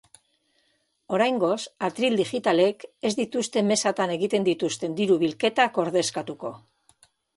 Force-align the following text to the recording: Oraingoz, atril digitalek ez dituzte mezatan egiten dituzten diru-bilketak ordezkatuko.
Oraingoz, 1.17 1.57
atril 1.87 2.17
digitalek 2.21 2.85
ez 3.09 3.11
dituzte 3.19 3.63
mezatan 3.67 4.15
egiten 4.15 4.49
dituzten 4.49 4.97
diru-bilketak 5.01 5.79
ordezkatuko. 5.85 6.53